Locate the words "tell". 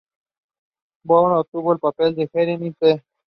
2.73-3.03